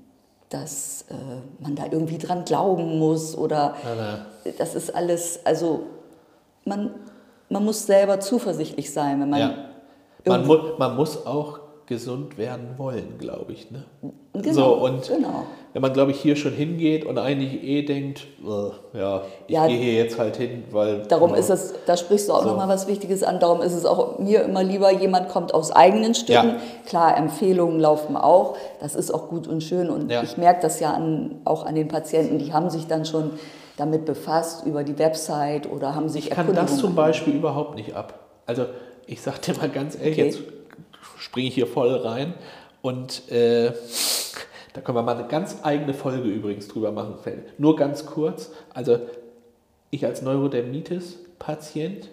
dass 0.51 1.07
äh, 1.11 1.15
man 1.61 1.75
da 1.75 1.85
irgendwie 1.91 2.19
dran 2.19 2.45
glauben 2.45 2.99
muss 2.99 3.37
oder 3.37 3.75
Na, 3.85 4.27
das 4.59 4.75
ist 4.75 4.95
alles, 4.95 5.41
also 5.45 5.85
man, 6.65 6.91
man 7.49 7.65
muss 7.65 7.87
selber 7.87 8.21
zuversichtlich 8.21 8.93
sein, 8.93 9.21
wenn 9.21 9.31
man 9.31 9.41
Ja. 9.41 9.55
Man, 10.27 10.47
mu 10.47 10.57
man 10.79 10.97
muss 10.97 11.27
auch 11.27 11.61
gesund 11.87 12.39
werden 12.39 12.75
wollen, 12.79 13.19
glaube 13.19 13.53
ich. 13.53 13.71
Ne? 13.71 13.85
Genau, 14.33 14.53
so, 14.53 14.85
und 14.87 15.07
genau. 15.07 15.45
wenn 15.75 15.83
man, 15.83 15.93
glaube 15.93 16.13
ich, 16.13 16.21
hier 16.21 16.35
schon 16.35 16.53
hingeht 16.53 17.05
und 17.05 17.19
eigentlich 17.19 17.63
eh 17.63 17.83
denkt, 17.83 18.27
äh, 18.43 18.99
ja, 18.99 19.23
ich 19.47 19.55
Ja, 19.55 19.67
gehe 19.67 19.77
hier 19.77 19.93
jetzt 19.95 20.19
halt 20.19 20.37
hin, 20.37 20.65
weil. 20.71 21.03
Darum 21.09 21.31
ja, 21.31 21.37
ist 21.37 21.51
es, 21.51 21.75
da 21.87 21.97
sprichst 21.97 22.29
du 22.29 22.33
auch 22.33 22.43
So. 22.43 22.49
nochmal 22.49 22.69
was 22.69 22.87
Wichtiges 22.89 23.23
an, 23.23 23.39
darum 23.39 23.61
ist 23.61 23.75
es 23.75 23.85
auch 23.85 24.19
mir 24.19 24.43
immer 24.45 24.63
lieber, 24.65 24.91
jemand 24.93 25.29
kommt 25.29 25.53
aus 25.53 25.73
eigenen 25.73 26.15
Stücken. 26.15 26.49
Ja. 26.49 26.57
Klar, 26.87 27.17
Empfehlungen 27.19 27.79
laufen 27.79 28.17
auch, 28.17 28.57
das 28.81 28.95
ist 28.95 29.11
auch 29.13 29.29
gut 29.29 29.47
und 29.47 29.63
schön 29.63 29.91
und 29.91 30.11
Ja. 30.11 30.23
ich 30.23 30.37
merke 30.39 30.63
das 30.63 30.81
ja 30.81 30.93
an, 30.95 31.41
auch 31.45 31.67
an 31.67 31.75
den 31.75 31.89
Patienten, 31.89 32.39
die 32.39 32.53
haben 32.53 32.71
sich 32.71 32.87
dann 32.87 33.05
schon 33.05 33.33
damit 33.77 34.05
befasst 34.07 34.65
über 34.67 34.85
die 34.85 34.99
Website 34.99 35.71
oder 35.71 35.95
haben 35.95 36.09
sich 36.09 36.27
Ich 36.27 36.31
kann 36.31 36.53
das 36.55 36.79
zum 36.79 36.95
Beispiel 36.95 37.35
überhaupt 37.35 37.75
nicht 37.75 37.95
ab. 37.95 38.15
Also, 38.47 38.67
ich 39.07 39.21
sag 39.21 39.43
dir 39.43 39.55
mal 39.57 39.69
ganz 39.69 39.97
ehrlich, 39.97 40.13
Okay. 40.13 40.25
jetzt 40.27 40.39
springe 41.25 41.49
ich 41.49 41.55
hier 41.55 41.67
voll 41.67 41.95
rein 41.95 42.35
und 42.83 43.31
äh, 43.33 43.73
da 44.75 44.81
können 44.83 44.99
wir 44.99 45.03
mal 45.03 45.17
eine 45.17 45.27
ganz 45.27 45.57
eigene 45.63 45.95
Folge 45.95 46.29
übrigens 46.29 46.69
drüber 46.69 46.93
machen. 46.93 47.15
Nur 47.57 47.77
ganz 47.77 48.05
kurz. 48.05 48.51
Also, 48.75 48.99
ich 49.91 50.05
als 50.05 50.21
Neurodermitis-Patient 50.21 52.11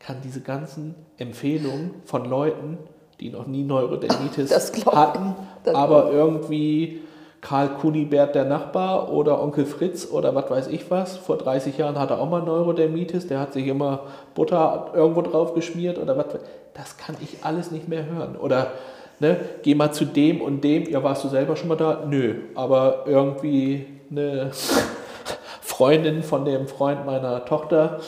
kann 0.00 0.16
diese 0.24 0.40
ganzen 0.40 0.96
Empfehlungen 1.16 1.92
von 2.06 2.24
Leuten, 2.24 2.78
die 3.20 3.30
noch 3.30 3.46
nie 3.46 3.62
Neurodermitis 3.62 4.50
hatten, 4.86 5.36
aber 5.64 6.10
irgendwie 6.10 7.02
Karl 7.40 7.68
Kunibert, 7.68 8.34
der 8.34 8.44
Nachbar, 8.44 9.12
oder 9.12 9.40
Onkel 9.40 9.64
Fritz 9.64 10.10
oder 10.10 10.34
was 10.34 10.50
weiß 10.50 10.66
ich 10.68 10.90
was. 10.90 11.16
Vor 11.16 11.38
30 11.38 11.78
Jahren 11.78 11.98
hatte 11.98 12.14
er 12.14 12.20
auch 12.20 12.28
mal 12.28 12.42
Neurodermitis, 12.42 13.28
der 13.28 13.38
hat 13.38 13.52
sich 13.52 13.66
immer 13.66 14.00
Butter 14.34 14.92
irgendwo 14.94 15.22
drauf 15.22 15.54
geschmiert 15.54 15.98
oder 15.98 16.16
was. 16.16 16.26
Das 16.74 16.96
kann 16.96 17.16
ich 17.20 17.44
alles 17.44 17.70
nicht 17.70 17.88
mehr 17.88 18.06
hören. 18.06 18.36
Oder 18.36 18.72
ne, 19.20 19.36
geh 19.62 19.74
mal 19.74 19.92
zu 19.92 20.04
dem 20.04 20.40
und 20.40 20.62
dem, 20.62 20.88
ja, 20.88 21.02
warst 21.02 21.24
du 21.24 21.28
selber 21.28 21.56
schon 21.56 21.68
mal 21.68 21.76
da? 21.76 22.04
Nö, 22.08 22.34
aber 22.54 23.04
irgendwie 23.06 23.86
eine 24.10 24.50
Freundin 25.60 26.22
von 26.22 26.44
dem 26.44 26.66
Freund 26.66 27.06
meiner 27.06 27.44
Tochter 27.44 28.00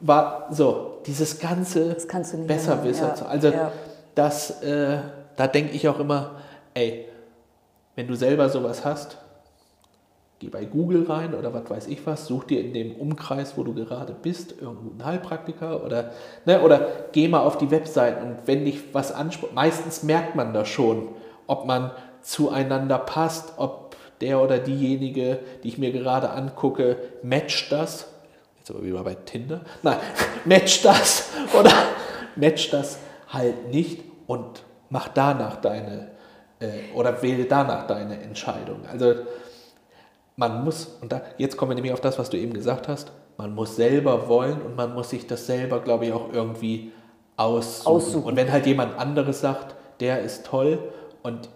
war 0.00 0.48
so, 0.50 0.98
dieses 1.06 1.38
ganze 1.38 1.94
Das 1.94 2.08
kannst 2.08 2.32
du 2.32 2.38
nicht 2.38 2.48
mehr 2.48 2.56
Besserwisser. 2.56 3.08
hören, 3.08 3.18
ja, 3.20 3.26
also 3.26 3.48
ja. 3.48 3.72
das, 4.14 4.62
äh, 4.62 4.98
da 5.36 5.46
denke 5.46 5.74
ich 5.74 5.88
auch 5.88 6.00
immer, 6.00 6.32
ey, 6.74 7.06
wenn 7.96 8.06
du 8.06 8.14
selber 8.14 8.48
sowas 8.48 8.84
hast, 8.84 9.18
geh 10.40 10.48
bei 10.48 10.64
Google 10.64 11.04
rein 11.04 11.34
oder 11.34 11.52
was 11.52 11.68
weiß 11.68 11.86
ich 11.88 12.06
was, 12.06 12.26
such 12.26 12.44
dir 12.44 12.60
in 12.60 12.72
dem 12.72 12.96
Umkreis, 12.96 13.56
wo 13.56 13.62
du 13.62 13.74
gerade 13.74 14.14
bist, 14.14 14.54
irgendeinen 14.60 15.04
Heilpraktiker 15.04 15.84
oder, 15.84 16.12
ne, 16.46 16.62
oder 16.62 16.86
geh 17.12 17.28
mal 17.28 17.40
auf 17.40 17.58
die 17.58 17.70
Webseiten 17.70 18.26
und 18.26 18.36
wenn 18.46 18.64
dich 18.64 18.94
was 18.94 19.12
anspricht, 19.12 19.54
meistens 19.54 20.02
merkt 20.02 20.34
man 20.34 20.54
das 20.54 20.68
schon, 20.68 21.08
ob 21.46 21.66
man 21.66 21.90
zueinander 22.22 22.98
passt, 22.98 23.54
ob 23.58 23.96
der 24.20 24.40
oder 24.40 24.58
diejenige, 24.58 25.38
die 25.62 25.68
ich 25.68 25.78
mir 25.78 25.92
gerade 25.92 26.30
angucke, 26.30 26.96
matcht 27.22 27.72
das. 27.72 28.08
Jetzt 28.58 28.70
aber 28.70 28.82
wieder 28.82 29.02
bei 29.02 29.14
Tinder. 29.14 29.62
Nein, 29.82 29.98
matcht 30.44 30.84
das 30.84 31.30
oder 31.58 31.72
matcht 32.36 32.72
das 32.72 32.98
halt 33.28 33.70
nicht 33.70 34.02
und 34.26 34.62
mach 34.90 35.08
danach 35.08 35.56
deine 35.56 36.09
äh, 36.60 36.94
oder 36.94 37.20
wähle 37.22 37.44
danach 37.44 37.86
deine 37.86 38.20
Entscheidung. 38.22 38.80
Also 38.90 39.14
man 40.36 40.64
muss, 40.64 40.98
und 41.02 41.12
da, 41.12 41.22
jetzt 41.38 41.56
kommen 41.56 41.72
wir 41.72 41.74
nämlich 41.74 41.92
auf 41.92 42.00
das, 42.00 42.18
was 42.18 42.30
du 42.30 42.36
eben 42.36 42.52
gesagt 42.52 42.88
hast, 42.88 43.12
man 43.36 43.54
muss 43.54 43.76
selber 43.76 44.28
wollen 44.28 44.60
und 44.62 44.76
man 44.76 44.94
muss 44.94 45.10
sich 45.10 45.26
das 45.26 45.46
selber, 45.46 45.80
glaube 45.80 46.06
ich, 46.06 46.12
auch 46.12 46.32
irgendwie 46.32 46.92
aussuchen. 47.36 47.86
Aussuchen. 47.96 48.24
Und 48.24 48.36
wenn 48.36 48.52
halt 48.52 48.66
jemand 48.66 48.98
anderes 48.98 49.40
sagt, 49.40 49.74
der 50.00 50.20
ist 50.20 50.46
toll 50.46 50.78
und 51.22 51.48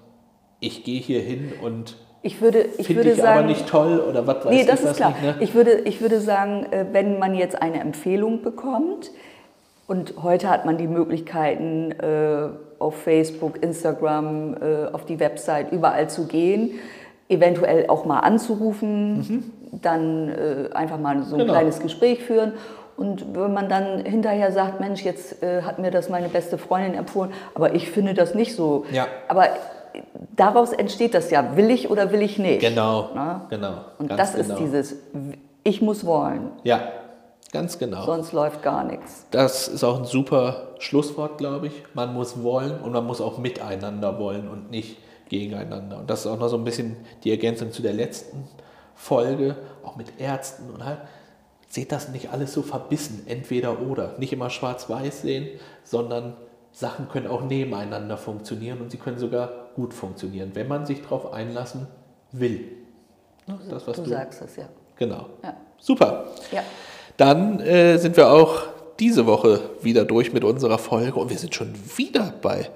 ich 0.60 0.84
gehe 0.84 1.00
hier 1.00 1.20
hin 1.20 1.52
und 1.62 1.96
Ich 2.22 2.40
würde, 2.40 2.66
ich 2.78 2.86
finde 2.86 3.04
würde 3.04 3.10
ich 3.12 3.20
sagen, 3.20 3.38
aber 3.38 3.46
nicht 3.46 3.66
toll 3.66 4.00
oder 4.00 4.26
was 4.26 4.44
weiß 4.44 4.52
Nee, 4.52 4.62
ich 4.62 4.66
das 4.66 4.82
was 4.82 4.92
ist 4.92 4.96
klar. 4.96 5.10
nicht. 5.10 5.22
Ne? 5.22 5.36
Ich, 5.40 5.54
würde, 5.54 5.72
ich 5.80 6.00
würde 6.00 6.20
sagen, 6.20 6.66
äh, 6.70 6.86
wenn 6.92 7.18
man 7.18 7.34
jetzt 7.34 7.60
eine 7.60 7.80
Empfehlung 7.80 8.42
bekommt, 8.42 9.10
und 9.86 10.14
heute 10.22 10.48
hat 10.48 10.64
man 10.64 10.78
die 10.78 10.86
Möglichkeiten, 10.86 11.92
äh, 11.92 12.48
auf 12.84 12.96
Facebook, 13.02 13.62
Instagram, 13.62 14.54
äh, 14.54 14.92
auf 14.92 15.04
die 15.06 15.18
Website, 15.18 15.72
überall 15.72 16.08
zu 16.10 16.26
gehen, 16.26 16.72
eventuell 17.28 17.86
auch 17.88 18.04
mal 18.04 18.20
anzurufen, 18.20 19.50
dann 19.82 20.28
äh, 20.28 20.74
einfach 20.74 20.98
mal 20.98 21.22
so 21.22 21.34
ein 21.36 21.40
Genau. 21.40 21.52
kleines 21.54 21.80
Gespräch 21.80 22.22
führen. 22.22 22.52
Und 22.96 23.34
wenn 23.34 23.52
man 23.52 23.68
dann 23.68 24.04
hinterher 24.04 24.52
sagt, 24.52 24.78
Mensch, 24.80 25.02
jetzt 25.02 25.42
äh, 25.42 25.62
hat 25.62 25.78
mir 25.78 25.90
das 25.90 26.08
meine 26.10 26.28
beste 26.28 26.58
Freundin 26.58 26.94
empfohlen, 26.94 27.32
aber 27.54 27.74
ich 27.74 27.90
finde 27.90 28.14
das 28.14 28.34
nicht 28.34 28.54
so. 28.54 28.84
Ja. 28.92 29.06
Aber 29.28 29.48
daraus 30.36 30.72
entsteht 30.72 31.14
das 31.14 31.30
ja, 31.30 31.56
will 31.56 31.70
ich 31.70 31.90
oder 31.90 32.12
will 32.12 32.22
ich 32.22 32.38
nicht. 32.38 32.60
Genau, 32.60 33.08
Na? 33.14 33.46
genau. 33.50 33.74
Und 33.98 34.10
das 34.12 34.34
genau. 34.34 34.54
ist 34.54 34.58
dieses, 34.60 34.96
ich 35.64 35.80
muss 35.82 36.04
wollen, 36.06 36.50
Ja, 36.62 36.80
ganz 37.54 37.78
genau. 37.78 38.04
sonst 38.04 38.32
läuft 38.32 38.62
gar 38.62 38.84
nichts. 38.84 39.26
Das 39.30 39.68
ist 39.68 39.84
auch 39.84 39.98
ein 39.98 40.04
super 40.04 40.74
Schlusswort, 40.80 41.38
glaube 41.38 41.68
ich. 41.68 41.82
Man 41.94 42.12
muss 42.12 42.42
wollen 42.42 42.80
und 42.80 42.92
man 42.92 43.06
muss 43.06 43.20
auch 43.20 43.38
miteinander 43.38 44.18
wollen 44.18 44.48
und 44.48 44.70
nicht 44.70 44.98
gegeneinander. 45.28 45.98
Und 45.98 46.10
das 46.10 46.20
ist 46.20 46.26
auch 46.26 46.38
noch 46.38 46.48
so 46.48 46.58
ein 46.58 46.64
bisschen 46.64 46.96
die 47.22 47.30
Ergänzung 47.30 47.70
zu 47.70 47.80
der 47.80 47.92
letzten 47.94 48.48
Folge, 48.94 49.56
auch 49.84 49.96
mit 49.96 50.20
Ärzten 50.20 50.68
und 50.70 50.84
halt. 50.84 50.98
Seht 51.68 51.90
das 51.92 52.08
nicht 52.08 52.30
alles 52.30 52.52
so 52.52 52.62
verbissen, 52.62 53.22
entweder 53.26 53.80
oder. 53.80 54.14
Nicht 54.18 54.32
immer 54.32 54.50
schwarz-weiß 54.50 55.22
sehen, 55.22 55.48
sondern 55.82 56.36
Sachen 56.72 57.08
können 57.08 57.28
auch 57.28 57.42
nebeneinander 57.42 58.16
funktionieren 58.16 58.80
und 58.80 58.90
sie 58.90 58.96
können 58.98 59.18
sogar 59.18 59.70
gut 59.74 59.94
funktionieren, 59.94 60.50
wenn 60.54 60.68
man 60.68 60.86
sich 60.86 61.02
darauf 61.02 61.32
einlassen 61.32 61.86
will. 62.32 62.68
Das, 63.46 63.86
was 63.86 63.96
Du 63.96 64.02
du, 64.02 64.10
sagst 64.10 64.42
es, 64.42 64.56
ja. 64.56 64.68
Genau. 64.96 65.26
Ja. 65.42 65.56
Super. 65.78 66.24
ja. 66.50 66.62
Dann 67.16 67.60
äh, 67.60 67.98
sind 67.98 68.16
wir 68.16 68.30
auch 68.30 68.62
diese 68.98 69.26
Woche 69.26 69.60
wieder 69.82 70.04
durch 70.04 70.32
mit 70.32 70.44
unserer 70.44 70.78
Folge 70.78 71.14
und 71.14 71.30
wir 71.30 71.38
sind 71.38 71.54
schon 71.54 71.72
wieder 71.96 72.34
bei 72.42 72.70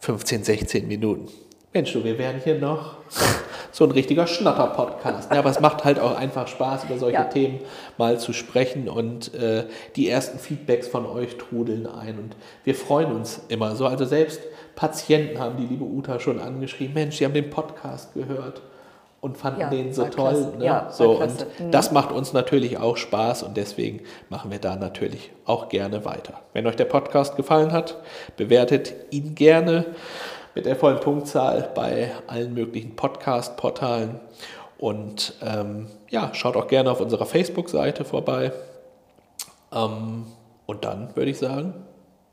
15, 0.00 0.44
16 0.44 0.88
Minuten. 0.88 1.28
Mensch, 1.72 1.92
du, 1.92 2.02
wir 2.02 2.18
werden 2.18 2.40
hier 2.42 2.58
noch 2.58 2.96
so 3.72 3.84
ein 3.84 3.92
richtiger 3.92 4.26
Schnatter-Podcast. 4.26 5.30
Ja, 5.30 5.38
aber 5.38 5.50
es 5.50 5.60
macht 5.60 5.84
halt 5.84 6.00
auch 6.00 6.16
einfach 6.16 6.48
Spaß, 6.48 6.84
über 6.84 6.98
solche 6.98 7.18
Ja. 7.18 7.24
Themen 7.24 7.60
mal 7.96 8.18
zu 8.18 8.32
sprechen 8.32 8.88
und 8.88 9.32
äh, 9.34 9.66
die 9.94 10.08
ersten 10.08 10.38
Feedbacks 10.38 10.88
von 10.88 11.06
euch 11.06 11.36
trudeln 11.36 11.86
ein 11.86 12.18
und 12.18 12.36
wir 12.64 12.74
freuen 12.74 13.12
uns 13.12 13.42
immer 13.48 13.76
so. 13.76 13.86
Also 13.86 14.04
selbst 14.04 14.40
Patienten 14.74 15.38
haben 15.38 15.56
die 15.58 15.66
liebe 15.66 15.84
Uta 15.84 16.18
schon 16.18 16.40
angeschrieben, 16.40 16.94
Mensch, 16.94 17.18
die 17.18 17.24
haben 17.24 17.34
den 17.34 17.50
Podcast 17.50 18.14
gehört 18.14 18.62
und 19.20 19.36
fanden 19.36 19.60
Ja, 19.60 19.68
den 19.70 19.92
so 19.92 20.02
toll. 20.04 20.32
klasse. 20.32 20.52
Ne? 20.58 20.64
Ja, 20.64 20.88
so, 20.90 21.12
und 21.20 21.46
Mhm. 21.58 21.70
das 21.70 21.92
macht 21.92 22.10
uns 22.12 22.32
natürlich 22.32 22.78
auch 22.78 22.96
Spaß 22.96 23.42
und 23.42 23.56
deswegen 23.56 24.00
machen 24.30 24.50
wir 24.50 24.58
da 24.58 24.76
natürlich 24.76 25.30
auch 25.44 25.68
gerne 25.68 26.04
weiter. 26.04 26.40
Wenn 26.54 26.66
euch 26.66 26.76
der 26.76 26.86
Podcast 26.86 27.36
gefallen 27.36 27.72
hat, 27.72 27.96
bewertet 28.36 28.94
ihn 29.10 29.34
gerne 29.34 29.84
mit 30.54 30.64
der 30.66 30.74
vollen 30.76 31.00
Punktzahl 31.00 31.68
bei 31.74 32.10
allen 32.26 32.54
möglichen 32.54 32.96
Podcast-Portalen 32.96 34.18
und 34.78 35.34
ähm, 35.46 35.86
ja, 36.08 36.30
schaut 36.32 36.56
auch 36.56 36.66
gerne 36.66 36.90
auf 36.90 37.00
unserer 37.00 37.26
Facebook-Seite 37.26 38.04
vorbei. 38.04 38.52
Ähm, 39.72 40.26
und 40.66 40.84
dann 40.84 41.14
würde 41.14 41.30
ich 41.30 41.38
sagen, 41.38 41.74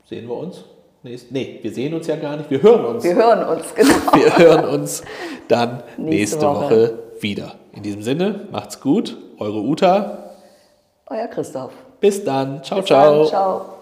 sehen 0.06 0.26
wir 0.28 0.36
uns. 0.36 0.64
Nächst, 1.02 1.30
nee, 1.30 1.60
wir 1.62 1.72
sehen 1.72 1.94
uns 1.94 2.06
ja 2.08 2.16
gar 2.16 2.36
nicht, 2.36 2.50
wir 2.50 2.60
hören 2.60 2.84
uns. 2.84 3.04
Wir 3.04 3.14
hören 3.14 3.46
uns, 3.48 3.64
genau. 3.74 3.94
Wir 4.14 4.36
hören 4.36 4.64
uns 4.64 5.02
dann 5.46 5.82
nächste, 5.96 6.02
Nächste 6.02 6.40
Woche. 6.40 6.70
Woche. 6.70 6.98
wieder. 7.20 7.54
In 7.72 7.82
diesem 7.84 8.02
Sinne, 8.02 8.46
macht's 8.50 8.80
gut. 8.80 9.16
Eure 9.38 9.60
Uta. 9.60 10.34
Euer 11.06 11.28
Christoph. 11.28 11.72
Bis 12.00 12.24
dann. 12.24 12.62
Ciao, 12.64 12.80
Bis 12.80 12.88
ciao. 12.88 13.18
Dann, 13.20 13.28
ciao. 13.28 13.77